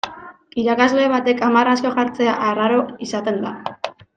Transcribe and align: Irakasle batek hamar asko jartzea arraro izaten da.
Irakasle 0.61 1.03
batek 1.11 1.43
hamar 1.49 1.71
asko 1.73 1.93
jartzea 1.99 2.35
arraro 2.49 2.83
izaten 3.09 3.43
da. 3.45 3.57